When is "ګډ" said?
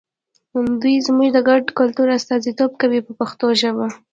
1.49-1.63